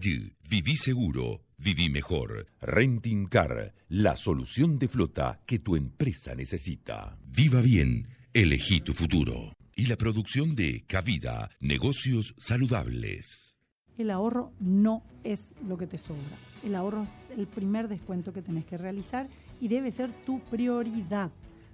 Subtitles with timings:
[0.00, 2.46] Viví seguro, viví mejor.
[2.60, 7.18] Renting Car, la solución de flota que tu empresa necesita.
[7.24, 9.52] Viva bien, elegí tu futuro.
[9.74, 13.56] Y la producción de Cavida, negocios saludables.
[13.96, 16.38] El ahorro no es lo que te sobra.
[16.62, 19.28] El ahorro es el primer descuento que tenés que realizar
[19.60, 21.32] y debe ser tu prioridad.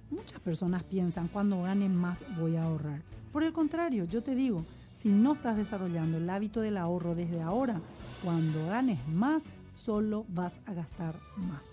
[0.09, 3.03] Muchas personas piensan, cuando gane más voy a ahorrar.
[3.31, 4.65] Por el contrario, yo te digo,
[4.95, 7.81] si no estás desarrollando el hábito del ahorro desde ahora,
[8.25, 9.45] cuando ganes más,
[9.75, 11.63] solo vas a gastar más.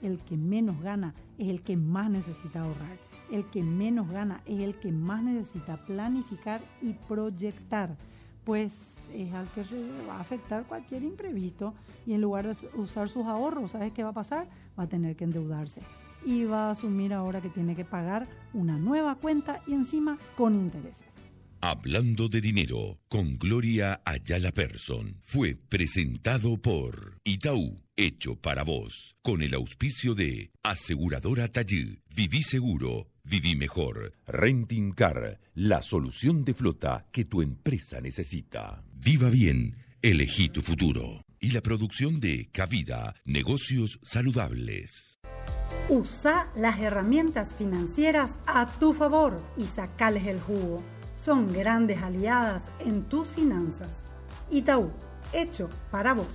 [0.00, 2.96] El que menos gana es el que más necesita ahorrar.
[3.28, 7.96] El que menos gana es el que más necesita planificar y proyectar,
[8.44, 9.64] pues es al que
[10.08, 11.74] va a afectar cualquier imprevisto
[12.06, 14.46] y en lugar de usar sus ahorros, ¿sabes qué va a pasar?
[14.78, 15.80] Va a tener que endeudarse
[16.24, 20.54] y va a asumir ahora que tiene que pagar una nueva cuenta y encima con
[20.54, 21.25] intereses.
[21.68, 29.42] Hablando de dinero con Gloria Ayala Person fue presentado por Itaú, hecho para vos, con
[29.42, 37.08] el auspicio de Aseguradora Tallí, Viví Seguro, Viví Mejor, Renting Car, la solución de flota
[37.10, 38.84] que tu empresa necesita.
[38.92, 41.24] Viva bien, elegí tu futuro.
[41.40, 45.18] Y la producción de Cavida, negocios saludables.
[45.88, 50.84] Usa las herramientas financieras a tu favor y sacales el jugo
[51.16, 54.04] son grandes aliadas en tus finanzas.
[54.50, 54.90] Itaú,
[55.32, 56.26] hecho para vos.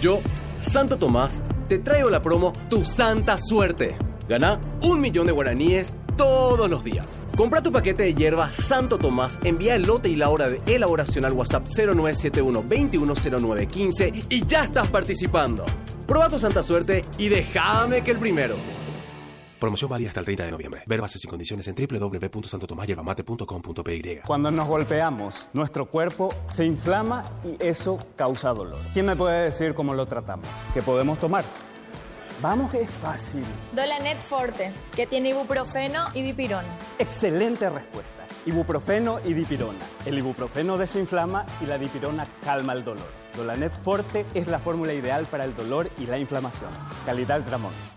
[0.00, 0.20] Yo,
[0.58, 3.96] Santo Tomás, te traigo la promo Tu Santa Suerte.
[4.28, 7.28] Gana un millón de guaraníes todos los días.
[7.36, 11.24] Compra tu paquete de hierba Santo Tomás, envía el lote y la hora de elaboración
[11.24, 15.64] al WhatsApp 0971 210915 y ya estás participando.
[16.06, 18.56] Proba tu Santa Suerte y déjame que el primero.
[19.64, 20.82] Promoción válida hasta el 30 de noviembre.
[20.84, 24.20] Ver bases y condiciones en www.santotomasyevamate.com.py.
[24.26, 28.78] Cuando nos golpeamos, nuestro cuerpo se inflama y eso causa dolor.
[28.92, 30.46] ¿Quién me puede decir cómo lo tratamos?
[30.74, 31.46] ¿Qué podemos tomar?
[32.42, 33.42] Vamos que es fácil.
[33.74, 36.68] Dolanet Forte, que tiene ibuprofeno y dipirona.
[36.98, 38.26] Excelente respuesta.
[38.44, 39.78] Ibuprofeno y dipirona.
[40.04, 43.08] El ibuprofeno desinflama y la dipirona calma el dolor.
[43.34, 46.68] Dolanet Forte es la fórmula ideal para el dolor y la inflamación.
[47.06, 47.93] Calidad Dramón.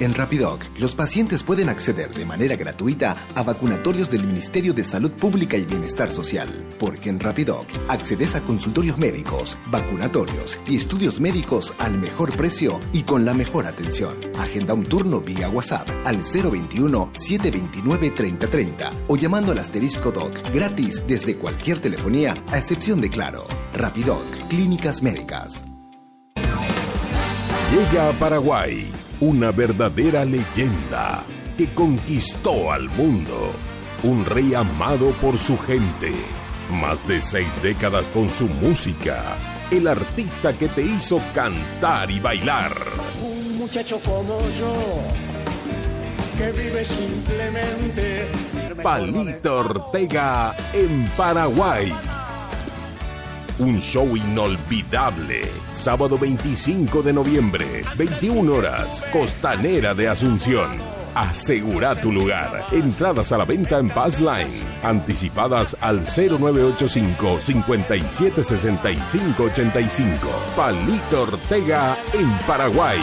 [0.00, 5.12] En Rapidoc, los pacientes pueden acceder de manera gratuita a vacunatorios del Ministerio de Salud
[5.12, 6.48] Pública y Bienestar Social,
[6.80, 13.04] porque en Rapidoc accedes a consultorios médicos, vacunatorios y estudios médicos al mejor precio y
[13.04, 14.16] con la mejor atención.
[14.36, 21.78] Agenda un turno vía WhatsApp al 021-729-3030 o llamando al asterisco DOC gratis desde cualquier
[21.78, 23.46] telefonía a excepción de Claro.
[23.74, 25.64] Rapidoc, Clínicas Médicas.
[27.70, 31.22] Llega a Paraguay una verdadera leyenda
[31.56, 33.52] que conquistó al mundo.
[34.02, 36.12] Un rey amado por su gente.
[36.70, 39.22] Más de seis décadas con su música.
[39.70, 42.72] El artista que te hizo cantar y bailar.
[43.22, 44.74] Un muchacho como yo,
[46.36, 48.28] que vive simplemente.
[48.82, 51.92] Palito Ortega en Paraguay
[53.58, 55.42] un show inolvidable.
[55.72, 60.82] Sábado 25 de noviembre, 21 horas, Costanera de Asunción.
[61.14, 62.66] Asegura tu lugar.
[62.72, 64.50] Entradas a la venta en Pass Line.
[64.82, 70.28] Anticipadas al 0985 576585.
[70.56, 72.98] Palito Ortega en Paraguay.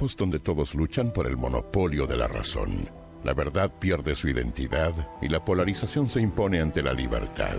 [0.00, 2.88] Donde todos luchan por el monopolio de la razón,
[3.22, 7.58] la verdad pierde su identidad y la polarización se impone ante la libertad.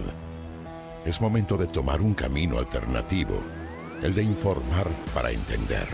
[1.06, 3.40] Es momento de tomar un camino alternativo,
[4.02, 5.88] el de informar para entender,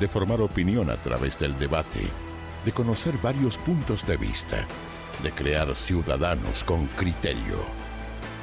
[0.00, 2.00] de formar opinión a través del debate,
[2.64, 4.66] de conocer varios puntos de vista,
[5.22, 7.58] de crear ciudadanos con criterio.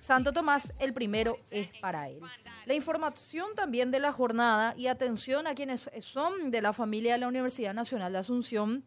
[0.00, 2.20] Santo Tomás, el primero es para él.
[2.64, 7.18] La información también de la jornada y atención a quienes son de la familia de
[7.18, 8.84] la Universidad Nacional de Asunción.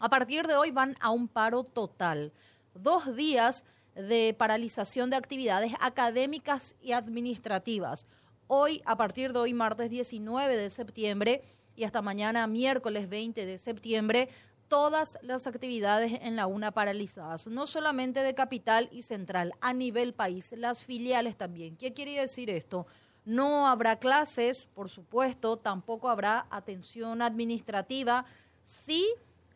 [0.00, 2.32] A partir de hoy van a un paro total
[2.74, 8.06] dos días de paralización de actividades académicas y administrativas.
[8.46, 11.42] Hoy, a partir de hoy, martes 19 de septiembre,
[11.76, 14.28] y hasta mañana, miércoles 20 de septiembre,
[14.68, 20.14] todas las actividades en la UNA paralizadas, no solamente de capital y central, a nivel
[20.14, 21.76] país, las filiales también.
[21.76, 22.86] ¿Qué quiere decir esto?
[23.24, 28.26] No habrá clases, por supuesto, tampoco habrá atención administrativa,
[28.64, 29.06] sí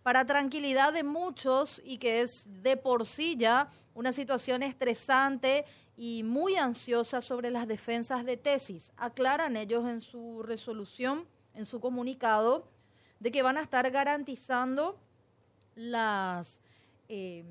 [0.02, 5.64] para tranquilidad de muchos y que es de por sí ya una situación estresante
[5.96, 8.92] y muy ansiosa sobre las defensas de tesis.
[8.96, 12.68] Aclaran ellos en su resolución, en su comunicado,
[13.18, 14.98] de que van a estar garantizando
[15.74, 16.60] las,
[17.08, 17.44] eh,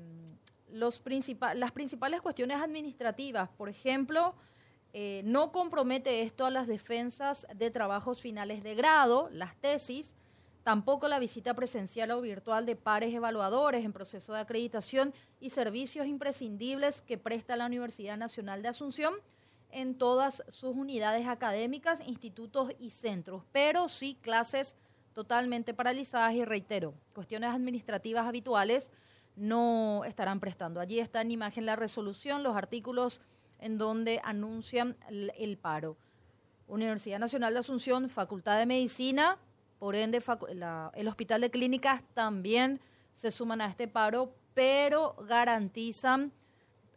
[0.72, 1.02] los
[1.54, 3.50] las principales cuestiones administrativas.
[3.50, 4.34] Por ejemplo,
[4.94, 10.14] eh, no compromete esto a las defensas de trabajos finales de grado, las tesis,
[10.68, 16.06] tampoco la visita presencial o virtual de pares evaluadores en proceso de acreditación y servicios
[16.06, 19.14] imprescindibles que presta la Universidad Nacional de Asunción
[19.70, 24.76] en todas sus unidades académicas, institutos y centros, pero sí clases
[25.14, 28.90] totalmente paralizadas y reitero, cuestiones administrativas habituales
[29.36, 30.80] no estarán prestando.
[30.80, 33.22] Allí está en imagen la resolución, los artículos
[33.58, 35.96] en donde anuncian el paro.
[36.66, 39.38] Universidad Nacional de Asunción, Facultad de Medicina,
[39.78, 40.22] por ende,
[40.94, 42.80] el Hospital de Clínicas también
[43.14, 46.32] se suman a este paro, pero garantizan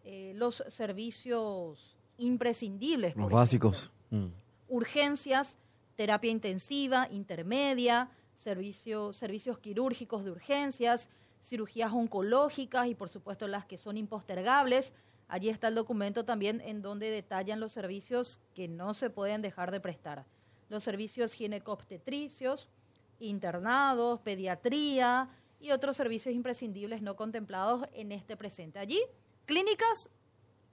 [0.03, 3.15] eh, los servicios imprescindibles.
[3.15, 3.91] Los básicos.
[4.09, 4.27] Mm.
[4.67, 5.57] Urgencias,
[5.95, 11.09] terapia intensiva, intermedia, servicios quirúrgicos de urgencias,
[11.43, 14.93] cirugías oncológicas y por supuesto las que son impostergables.
[15.27, 19.71] Allí está el documento también en donde detallan los servicios que no se pueden dejar
[19.71, 20.25] de prestar
[20.71, 22.69] los servicios ginecobstetricios,
[23.19, 25.29] internados, pediatría
[25.59, 28.79] y otros servicios imprescindibles no contemplados en este presente.
[28.79, 28.99] Allí,
[29.45, 30.09] clínicas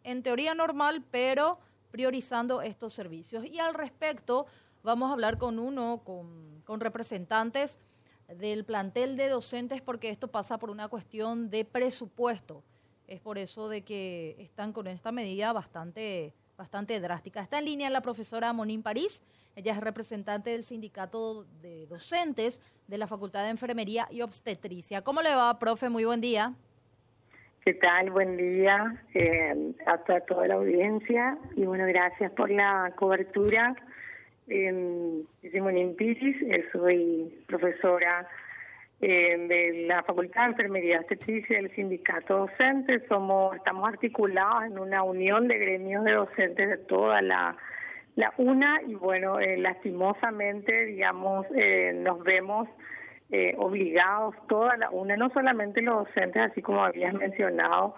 [0.05, 1.59] en teoría normal, pero
[1.91, 3.45] priorizando estos servicios.
[3.45, 4.47] Y al respecto,
[4.85, 7.81] vamos a hablar con uno, con, con representantes
[8.29, 12.63] del plantel de docentes, porque esto pasa por una cuestión de presupuesto.
[13.09, 17.41] Es por eso de que están con esta medida bastante, bastante drástica.
[17.41, 19.23] Está en línea la profesora Monín París.
[19.59, 25.03] Ella es representante del sindicato de docentes de la Facultad de Enfermería y Obstetricia.
[25.03, 25.89] ¿Cómo le va, profe?
[25.89, 26.53] Muy buen día.
[27.65, 28.13] ¿Qué tal?
[28.13, 33.75] Buen día eh, a toda, la audiencia y bueno, gracias por la cobertura.
[34.47, 38.29] Piris, eh, soy profesora
[39.01, 43.05] eh, de la Facultad de Enfermería Obstetricia del Sindicato Docente.
[43.09, 47.57] Somos, estamos articulados en una unión de gremios de docentes de toda la
[48.19, 52.69] la una, y bueno, eh, lastimosamente, digamos, eh, nos vemos
[53.31, 57.95] eh, obligados, toda la una, no solamente los docentes, así como habías mencionado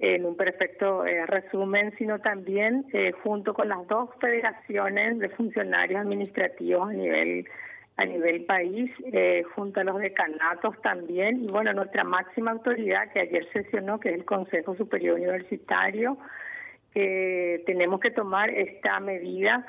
[0.00, 2.84] en un perfecto resumen, sino también
[3.22, 7.46] junto con las dos federaciones de funcionarios administrativos a nivel
[7.96, 8.90] a nivel país,
[9.54, 14.14] junto a los decanatos también, y bueno, nuestra máxima autoridad que ayer sesionó, que es
[14.14, 16.16] el Consejo Superior Universitario,
[16.92, 19.66] que tenemos que tomar esta medida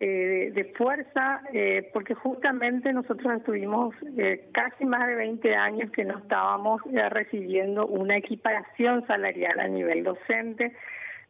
[0.00, 6.04] eh, de fuerza, eh, porque justamente nosotros estuvimos eh, casi más de 20 años que
[6.04, 10.72] no estábamos recibiendo una equiparación salarial a nivel docente.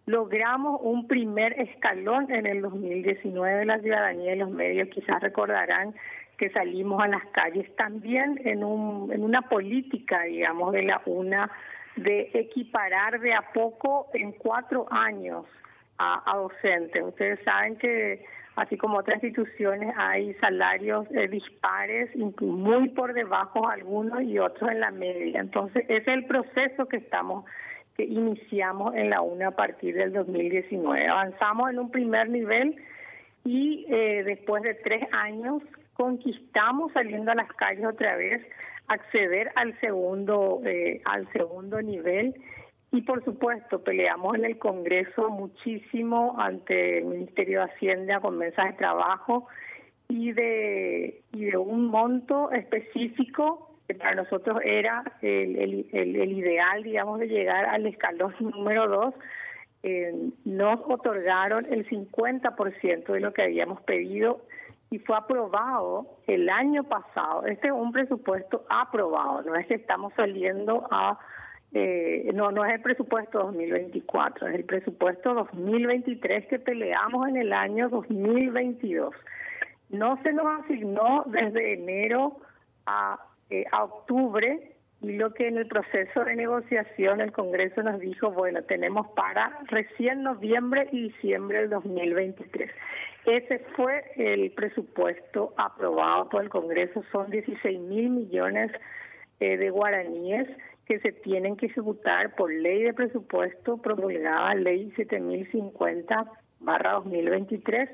[0.04, 5.95] Logramos un primer escalón en el 2019 la ciudadanía y los medios quizás recordarán
[6.37, 11.50] que salimos a las calles también en, un, en una política, digamos, de la UNA
[11.99, 15.45] de equiparar de a poco en cuatro años
[15.99, 17.02] a, docentes.
[17.02, 18.25] Ustedes saben que
[18.57, 24.81] así como otras instituciones hay salarios eh, dispares, muy por debajo algunos y otros en
[24.81, 25.40] la media.
[25.40, 27.45] Entonces, ese es el proceso que estamos
[27.97, 31.09] que iniciamos en la UNA a partir del 2019.
[31.09, 32.76] Avanzamos en un primer nivel
[33.45, 35.62] y eh, después de tres años
[35.95, 38.40] conquistamos saliendo a las calles otra vez
[38.88, 42.35] acceder al segundo eh, al segundo nivel.
[42.90, 48.66] Y por supuesto peleamos en el Congreso muchísimo ante el Ministerio de Hacienda con mesas
[48.66, 49.47] de trabajo
[50.09, 55.57] y de y de un monto específico que para nosotros era el,
[55.92, 59.14] el, el, ideal digamos de llegar al escalón número dos.
[59.83, 64.40] Eh, nos otorgaron el 50% de lo que habíamos pedido
[64.90, 67.45] y fue aprobado el año pasado.
[67.47, 71.18] Este es un presupuesto aprobado, no es que estamos saliendo a...
[71.73, 77.52] Eh, no, no es el presupuesto 2024, es el presupuesto 2023 que peleamos en el
[77.52, 79.14] año 2022.
[79.90, 82.38] No se nos asignó desde enero
[82.87, 88.00] a, eh, a octubre y lo que en el proceso de negociación el Congreso nos
[88.00, 92.71] dijo, bueno, tenemos para recién noviembre y diciembre del 2023.
[93.26, 98.72] Ese fue el presupuesto aprobado por el Congreso, son 16 mil millones
[99.40, 100.48] eh, de guaraníes
[100.87, 106.25] que se tienen que ejecutar por ley de presupuesto promulgada, ley 7050
[106.60, 107.90] barra 2023,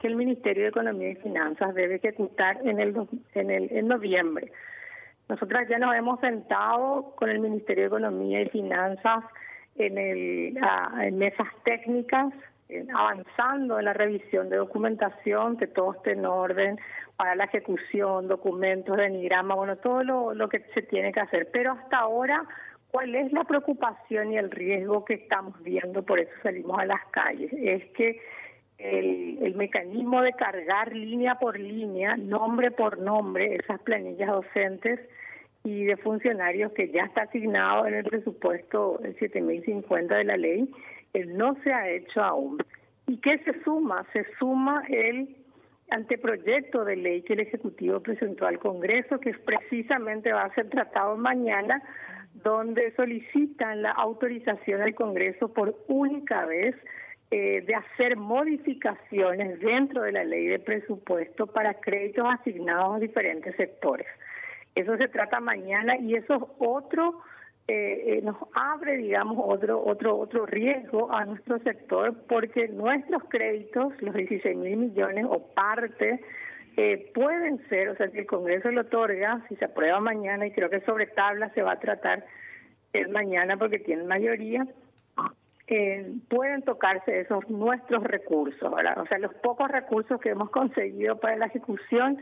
[0.00, 2.94] que el Ministerio de Economía y Finanzas debe ejecutar en el
[3.34, 4.52] en el en noviembre.
[5.28, 9.24] Nosotras ya nos hemos sentado con el Ministerio de Economía y Finanzas
[9.74, 10.58] en, el,
[11.02, 12.32] en mesas técnicas,
[12.94, 16.78] avanzando en la revisión de documentación, que todo esté en orden
[17.16, 21.48] para la ejecución, documentos, de enigrama, bueno, todo lo, lo que se tiene que hacer.
[21.52, 22.44] Pero hasta ahora,
[22.90, 26.02] ¿cuál es la preocupación y el riesgo que estamos viendo?
[26.04, 27.50] Por eso salimos a las calles.
[27.52, 28.20] Es que
[28.78, 35.00] el, el, mecanismo de cargar línea por línea, nombre por nombre, esas planillas docentes
[35.64, 40.68] y de funcionarios que ya está asignado en el presupuesto 7050 de la ley,
[41.14, 42.58] no se ha hecho aún.
[43.06, 44.04] ¿Y qué se suma?
[44.12, 45.36] Se suma el
[45.90, 51.16] anteproyecto de ley que el Ejecutivo presentó al Congreso, que precisamente va a ser tratado
[51.16, 51.82] mañana,
[52.42, 56.74] donde solicitan la autorización al Congreso por única vez
[57.30, 63.56] eh, de hacer modificaciones dentro de la ley de presupuesto para créditos asignados a diferentes
[63.56, 64.06] sectores.
[64.74, 67.20] Eso se trata mañana y eso es otro,
[67.68, 73.92] eh, eh, nos abre, digamos, otro, otro, otro riesgo a nuestro sector porque nuestros créditos,
[74.00, 76.20] los 16 mil millones o parte,
[77.14, 80.68] pueden ser, o sea, si el Congreso lo otorga, si se aprueba mañana, y creo
[80.68, 82.26] que sobre tabla se va a tratar
[82.92, 84.66] el mañana porque tiene mayoría,
[85.68, 88.72] eh, pueden tocarse esos nuestros recursos.
[88.72, 92.18] O sea, los pocos recursos que hemos conseguido para la ejecución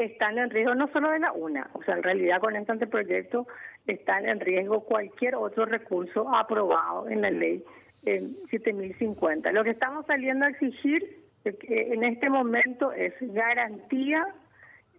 [0.00, 3.46] están en riesgo no solo de la UNA, o sea, en realidad con este anteproyecto
[3.86, 7.62] están en riesgo cualquier otro recurso aprobado en la ley
[8.04, 9.52] eh, 7050.
[9.52, 11.56] Lo que estamos saliendo a exigir eh,
[11.92, 14.26] en este momento es garantía,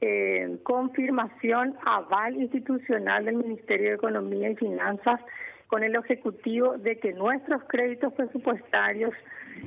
[0.02, 5.20] eh, confirmación, aval institucional del Ministerio de Economía y Finanzas
[5.68, 9.14] con el objetivo de que nuestros créditos presupuestarios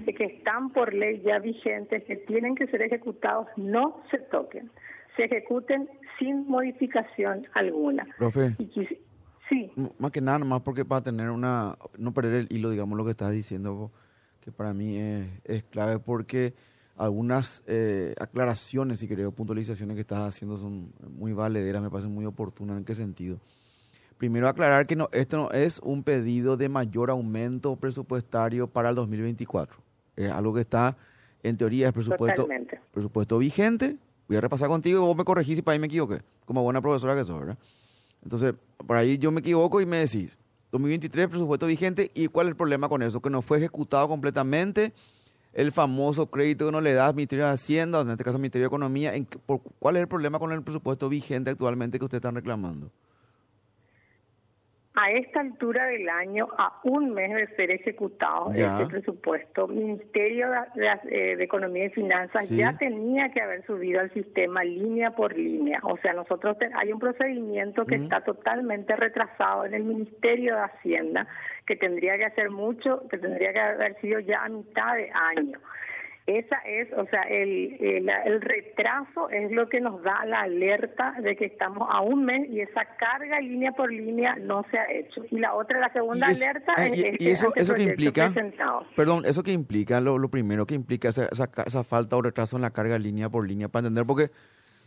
[0.05, 4.71] que están por ley ya vigentes, que tienen que ser ejecutados, no se toquen,
[5.16, 8.06] se ejecuten sin modificación alguna.
[8.18, 8.56] Profe.
[9.49, 9.71] sí.
[9.99, 13.12] Más que nada, más porque para tener una, no perder el hilo, digamos, lo que
[13.12, 13.90] estás diciendo,
[14.40, 16.54] que para mí es, clave porque
[16.97, 22.25] algunas eh, aclaraciones y creo puntualizaciones que estás haciendo son muy valederas, me parecen muy
[22.25, 22.76] oportunas.
[22.76, 23.38] ¿En qué sentido?
[24.16, 28.94] Primero aclarar que no, esto no es un pedido de mayor aumento presupuestario para el
[28.94, 29.76] 2024.
[30.16, 30.97] Es algo que está,
[31.42, 32.49] en teoría, es presupuesto,
[32.92, 33.97] presupuesto vigente.
[34.28, 36.81] Voy a repasar contigo y vos me corregís si para ahí me equivoqué, como buena
[36.81, 37.59] profesora que sos, ¿verdad?
[38.23, 38.54] Entonces,
[38.87, 40.38] por ahí yo me equivoco y me decís,
[40.73, 43.21] 2023 presupuesto vigente, ¿y cuál es el problema con eso?
[43.21, 44.93] Que no fue ejecutado completamente
[45.52, 48.40] el famoso crédito que no le da al Ministerio de Hacienda, en este caso al
[48.40, 49.12] Ministerio de Economía.
[49.78, 52.90] ¿Cuál es el problema con el presupuesto vigente actualmente que ustedes están reclamando?
[54.94, 61.42] A esta altura del año, a un mes de ser ejecutado este presupuesto, Ministerio de,
[61.42, 65.80] Economía y Finanzas ya tenía que haber subido al sistema línea por línea.
[65.82, 71.26] O sea, nosotros hay un procedimiento que está totalmente retrasado en el Ministerio de Hacienda,
[71.66, 75.58] que tendría que hacer mucho, que tendría que haber sido ya a mitad de año.
[76.26, 81.37] Esa es, o sea, el, el, retraso es lo que nos da la alerta de
[81.37, 85.23] que estamos a un mes y esa carga línea por línea no se ha hecho.
[85.31, 88.87] Y la otra, la segunda alerta ah, es y, este eso, eso que implica, presentado.
[88.97, 92.62] perdón, eso que implica, lo, lo primero que implica esa, esa, falta o retraso en
[92.62, 94.31] la carga línea por línea, para entender, porque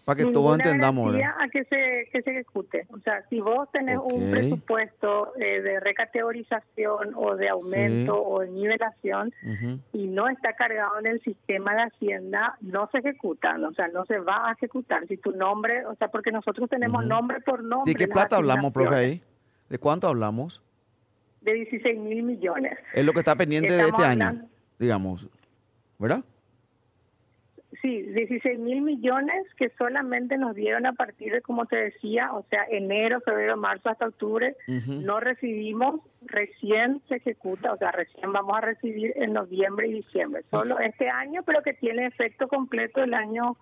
[0.07, 2.87] Para que todos entendamos, a que se, que se ejecute.
[2.91, 4.31] O sea, si vos tenés un Ok.
[4.31, 8.21] presupuesto eh, de recategorización o de aumento Sí.
[8.25, 9.79] o de nivelación Ujú.
[9.91, 14.05] y no está cargado en el sistema de Hacienda, no se ejecutan, o sea, no
[14.05, 15.05] se va a ejecutar.
[15.09, 17.09] Si tu nombre, o sea, porque nosotros tenemos Ujú.
[17.09, 17.91] nombre por nombre.
[17.91, 19.21] ¿De qué plata hablamos, profe, ahí?
[19.67, 20.63] ¿De cuánto hablamos?
[21.41, 22.77] De 16 mil millones.
[22.93, 24.47] Es lo que está pendiente de este año, hablando-
[24.79, 25.27] digamos.
[25.99, 26.23] ¿Verdad?
[27.81, 32.43] Sí, 16 mil millones que solamente nos dieron a partir de, como te decía, o
[32.49, 34.55] sea, enero, febrero, marzo hasta octubre,
[35.05, 40.43] no recibimos, recién se ejecuta, o sea, recién vamos a recibir en noviembre y diciembre,
[40.51, 43.57] solo este año, pero que tiene efecto completo el año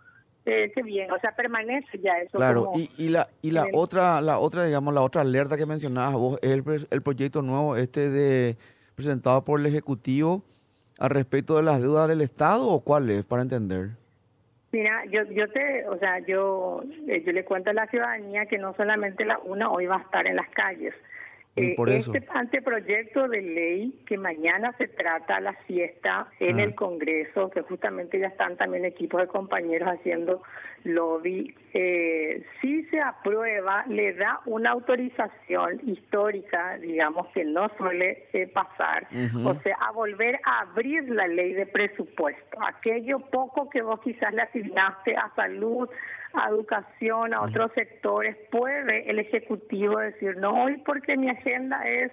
[0.46, 2.38] eh, que viene, o sea, permanece ya eso.
[2.38, 5.66] Claro, como- y, y la y la otra la otra digamos la otra alerta que
[5.66, 8.56] mencionabas vos es el, el proyecto nuevo este de
[8.94, 10.44] presentado por el ejecutivo
[11.00, 13.90] al respecto de las deudas del Estado o cuál es para entender.
[14.76, 18.58] Mira, yo, yo te, o sea, yo, eh, yo le cuento a la ciudadanía que
[18.58, 20.94] no solamente la una hoy va a estar en las calles.
[21.56, 22.12] Y Eh, por eso.
[22.14, 26.64] Este anteproyecto de ley que mañana se trata la siesta en Ah.
[26.64, 30.44] el Congreso, que justamente ya están también equipos de compañeros haciendo
[30.84, 38.48] lobby, eh, si se aprueba, le da una autorización histórica, digamos, que no suele eh,
[38.48, 39.06] pasar,
[39.44, 42.58] o sea, a volver a abrir la ley de presupuesto.
[42.66, 45.90] Aquello poco que vos quizás le asignaste a salud,
[46.34, 52.10] a educación, a otros sectores, puede el Ejecutivo decir, no, hoy porque mi agenda es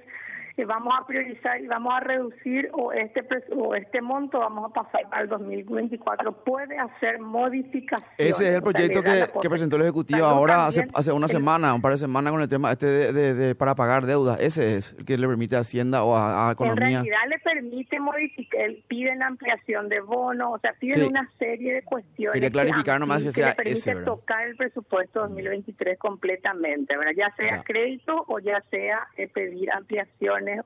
[0.66, 3.22] vamos a priorizar y vamos a reducir o este
[3.56, 9.02] o este monto vamos a pasar al 2024 puede hacer modificaciones Ese es el proyecto
[9.02, 12.32] que, la que presentó el Ejecutivo ahora hace, hace una semana, un par de semanas
[12.32, 14.40] con el tema este de, de- de- para pagar deudas.
[14.40, 16.84] Ese es el que le permite a Hacienda o a, a En Economía.
[17.02, 21.06] realidad le permite modificar, piden ampliación de bonos, o sea, piden Sí.
[21.08, 22.34] una serie de cuestiones.
[22.34, 27.12] Quería clarificar nomás que amplíen, sea le permite ese, tocar el presupuesto 2023 completamente, ¿verdad?
[27.16, 27.62] Ya sea Ya.
[27.64, 29.70] crédito o ya sea eh, pedir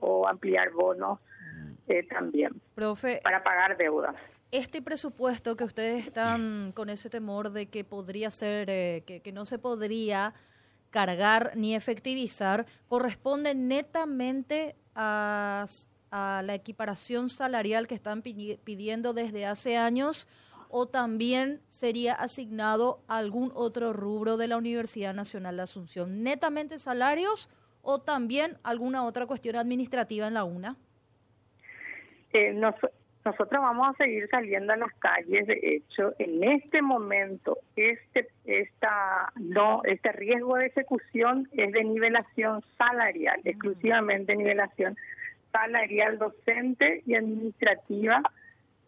[0.00, 1.18] o ampliar bonos
[1.88, 4.14] eh, también Profe, para pagar deudas.
[4.50, 9.32] este presupuesto que ustedes están con ese temor de que podría ser, eh, que, que
[9.32, 10.34] no se podría
[10.90, 15.66] cargar ni efectivizar, corresponde netamente a,
[16.10, 20.26] a la equiparación salarial que están pi- pidiendo desde hace años
[20.68, 26.22] o también sería asignado a algún otro rubro de la Universidad Nacional de Asunción.
[26.22, 27.50] ¿Netamente salarios
[27.86, 30.76] o también alguna otra cuestión administrativa en la UNA?
[32.32, 32.74] Eh, nos-
[33.24, 35.46] nosotros vamos a seguir saliendo a las calles.
[35.46, 42.62] De hecho, en este momento, este esta no este riesgo de ejecución es de nivelación
[42.78, 44.96] salarial, exclusivamente nivelación
[45.52, 48.22] salarial docente y administrativa.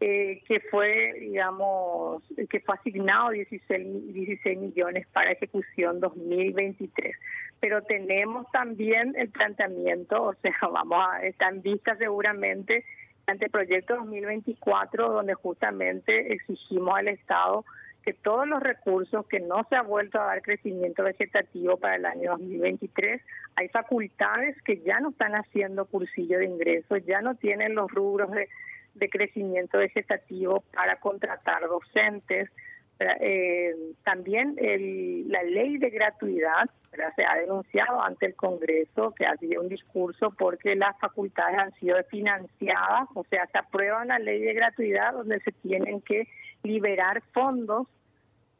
[0.00, 7.16] eh, que fue, digamos, que fue asignado 16, mi- 16 millones para ejecución 2023.
[7.60, 12.84] Pero tenemos también el planteamiento, o sea, vamos a, está en vista seguramente
[13.26, 17.64] ante el proyecto 2024, donde justamente exigimos al Estado
[18.04, 22.06] que todos los recursos que no se ha vuelto a dar crecimiento vegetativo para el
[22.06, 23.20] año 2023,
[23.56, 28.30] hay facultades que ya no están haciendo cursillo de ingresos, ya no tienen los rubros
[28.30, 28.48] de,
[28.94, 32.48] de crecimiento vegetativo para contratar docentes.
[33.20, 36.70] Eh, también el- la ley de gratuidad
[37.16, 41.72] se ha denunciado ante el Congreso que ha sido un discurso porque las facultades han
[41.74, 46.28] sido financiadas, o sea, se aprueba una ley de gratuidad donde se tienen que
[46.62, 47.86] liberar fondos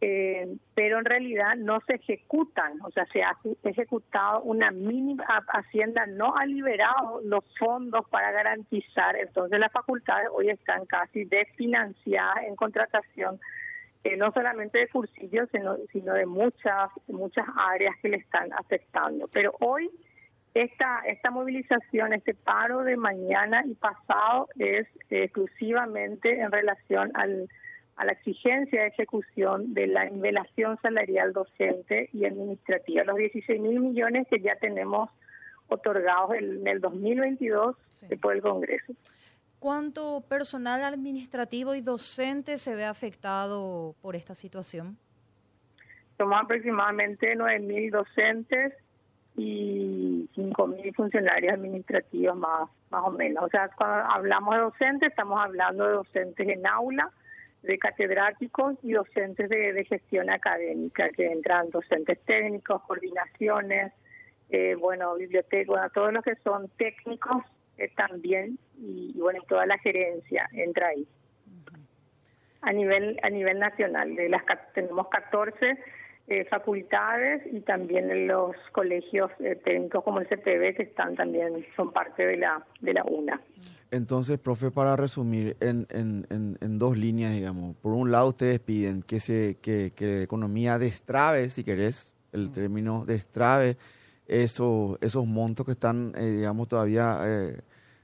[0.01, 5.59] eh, pero en realidad no se ejecutan, o sea, se ha ejecutado una mínima, Ha-
[5.59, 12.45] Hacienda no ha liberado los fondos para garantizar, entonces las facultades hoy están casi desfinanciadas
[12.47, 13.41] en contratación,
[14.04, 19.28] eh, no solamente de cursillos, sino, sino de muchas, muchas áreas que le están afectando.
[19.28, 19.90] Pero hoy
[20.54, 27.48] esta, esta movilización, este paro de mañana y pasado es eh, exclusivamente en relación al
[27.98, 33.80] a la exigencia de ejecución de la nivelación salarial docente y administrativa, los 16 mil
[33.80, 35.11] millones que ya tenemos
[35.66, 37.76] otorgados en el 2022
[38.22, 38.92] por el Congreso.
[39.59, 44.97] ¿Cuánto personal administrativo y docente se ve afectado por esta situación?
[46.16, 48.75] Somos aproximadamente 9 mil docentes
[49.37, 53.44] y 5 mil funcionarios administrativos más, más o menos.
[53.44, 57.11] O sea, cuando hablamos de docentes, estamos hablando de docentes en aula,
[57.62, 63.92] de catedráticos y docentes de, de gestión académica, que entran docentes técnicos, coordinaciones,
[64.51, 67.44] eh, bueno, bibliotecas, bueno, todos los que son técnicos
[67.79, 71.07] eh, también, y, y, bueno, toda la gerencia entra ahí.
[72.61, 75.79] A nivel a nivel nacional, de las ca- tenemos 14
[76.27, 81.64] eh, facultades y también en los colegios eh, técnicos como el CTV que están también
[81.77, 83.41] son parte de la de la UNA.
[83.93, 88.59] Entonces, profe, para resumir en, en, en, en dos líneas, digamos, por un lado ustedes
[88.61, 93.77] piden que se que, que la economía destrabe, si querés, el término destrabe
[94.27, 97.61] esos esos montos que están, eh, digamos, todavía eh,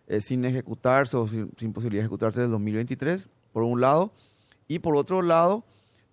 [0.08, 4.10] eh, sin ejecutarse o sin, sin posibilidad de ejecutarse del 2023, por un lado,
[4.68, 5.64] y por otro lado,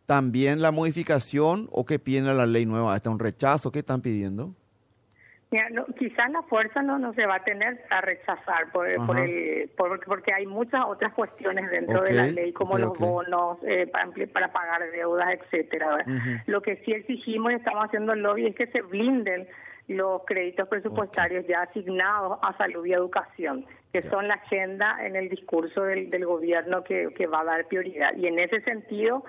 [0.05, 4.53] también la modificación o que piden la ley nueva, hasta un rechazo, ¿qué están pidiendo?
[5.53, 9.19] Mira, no, quizás la fuerza no, no se va a tener a rechazar por, por
[9.19, 13.85] el, por- porque hay muchas otras cuestiones dentro de la ley como los bonos eh,
[13.87, 16.05] para, para pagar deudas, etcétera.
[16.07, 16.29] Ujú.
[16.47, 19.45] Lo que sí exigimos y estamos haciendo el lobby es que se blinden
[19.91, 25.29] los créditos presupuestarios ya asignados a salud y educación, que son la agenda en el
[25.29, 28.15] discurso del, del gobierno que, que va a dar prioridad.
[28.15, 29.23] Y en ese sentido,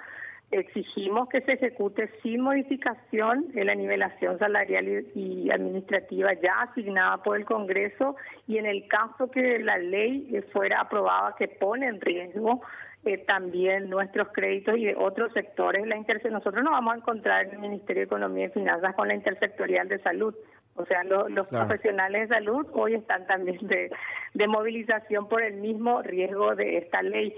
[0.51, 7.23] exigimos que se ejecute sin modificación en la nivelación salarial y, y administrativa ya asignada
[7.23, 12.01] por el Congreso y en el caso que la ley fuera aprobada que pone en
[12.03, 12.61] riesgo
[13.05, 15.87] eh, también nuestros créditos y de otros sectores.
[15.87, 19.09] La interse- Nosotros nos vamos a encontrar en el Ministerio de Economía y Finanzas con
[19.09, 20.35] la intersectorial de salud.
[20.77, 21.69] O sea, lo- los Claro.
[21.69, 23.91] profesionales de salud hoy están también de,
[24.35, 27.35] de movilización por el mismo riesgo de esta ley.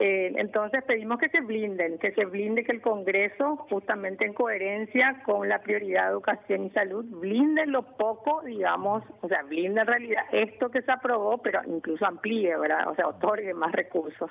[0.00, 5.22] Eh, entonces pedimos que se blinden, que se blinde que el Congreso, justamente en coherencia
[5.24, 9.86] con la prioridad de educación y salud, blinde lo poco, digamos, o sea, blinde en
[9.86, 12.88] realidad esto que se aprobó, pero incluso amplíe, ¿verdad?
[12.88, 14.30] O sea, otorgue más recursos.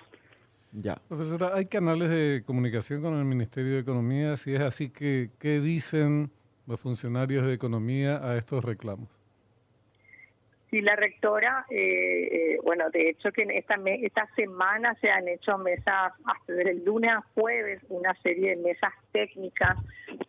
[0.73, 0.95] Ya.
[1.07, 4.35] Profesora, ¿hay canales de comunicación con el Ministerio de Economía?
[4.35, 6.29] Si es así, ¿qué, qué dicen
[6.67, 9.09] los funcionarios de Economía a estos reclamos?
[10.69, 15.11] Sí, la rectora, eh, eh, bueno, de hecho que en esta, me- esta semana se
[15.11, 19.77] han hecho mesas, hasta desde el lunes a jueves, una serie de mesas técnicas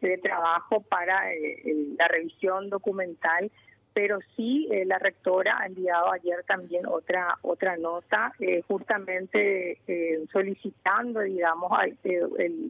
[0.02, 1.62] de trabajo para eh,
[1.98, 3.50] la revisión documental,
[3.94, 10.24] pero sí eh, la rectora ha enviado ayer también otra otra nota, eh, justamente eh,
[10.32, 12.20] solicitando, digamos, al- eh,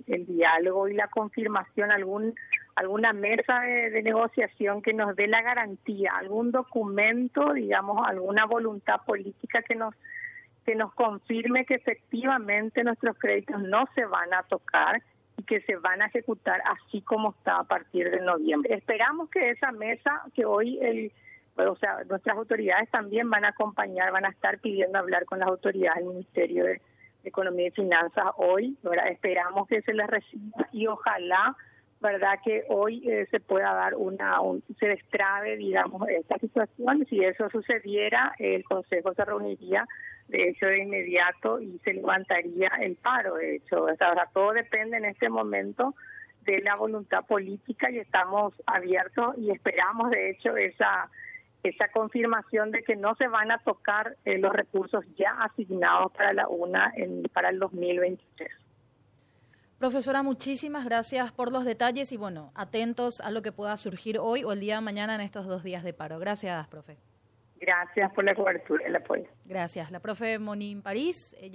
[0.06, 2.34] el, diálogo y la confirmación, algún
[2.76, 9.00] alguna mesa de, de negociación que nos dé la garantía, algún documento, digamos, alguna voluntad
[9.06, 9.94] política que nos
[10.66, 15.02] que nos confirme que efectivamente nuestros créditos no se van a tocar
[15.36, 18.74] y que se van a ejecutar así como está a partir de noviembre.
[18.74, 21.12] Esperamos que esa mesa que hoy el
[21.56, 25.48] o sea, nuestras autoridades también van a acompañar, van a estar pidiendo hablar con las
[25.48, 26.80] autoridades del Ministerio de
[27.22, 29.08] Economía y Finanzas hoy, ¿verdad?
[29.08, 31.56] Esperamos que se les reciba y ojalá
[32.04, 37.24] verdad que hoy eh, se pueda dar una un- se destrabe digamos esta situación si
[37.24, 39.86] eso sucediera el consejo se reuniría
[40.28, 43.88] de hecho de inmediato y se levantaría el paro de hecho o
[44.32, 45.94] todo depende en este momento
[46.42, 51.10] de la voluntad política y estamos abiertos y esperamos de hecho esa
[51.64, 56.34] esa confirmación de que no se van a tocar eh, los recursos ya asignados para
[56.34, 58.63] la UNA en, para el 2023.
[59.78, 64.44] Profesora, muchísimas gracias por los detalles y bueno, atentos a lo que pueda surgir hoy
[64.44, 66.18] o el día de mañana en estos dos días de paro.
[66.18, 66.96] Gracias, profe.
[67.60, 69.24] Gracias por la cobertura y el apoyo.
[69.44, 69.90] Gracias.
[69.90, 71.52] La profe Monín París, ella